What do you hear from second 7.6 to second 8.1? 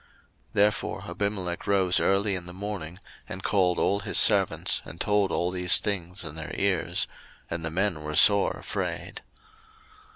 the men